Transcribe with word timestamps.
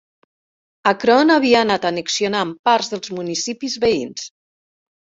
Akron 0.91 1.33
havia 1.35 1.61
anat 1.65 1.85
annexionant 1.91 2.57
parts 2.71 2.93
dels 2.95 3.17
municipis 3.21 3.79
veïns. 3.87 4.31